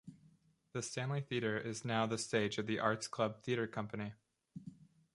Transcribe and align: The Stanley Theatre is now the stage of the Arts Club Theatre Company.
The 0.71 0.81
Stanley 0.81 1.21
Theatre 1.21 1.59
is 1.59 1.85
now 1.85 2.07
the 2.07 2.17
stage 2.17 2.57
of 2.57 2.65
the 2.65 2.79
Arts 2.79 3.07
Club 3.07 3.43
Theatre 3.43 3.67
Company. 3.67 4.13